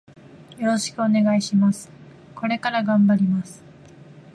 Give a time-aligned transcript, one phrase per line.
[0.57, 1.91] よろしくお願いします。
[2.33, 3.61] これから頑張ります。